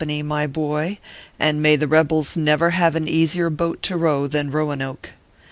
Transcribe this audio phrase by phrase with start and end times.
[0.23, 0.97] my boy,
[1.37, 5.11] and may the rebels never have an easier boat to row than Roanoke.